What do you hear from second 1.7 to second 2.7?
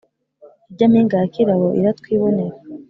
iratwibonera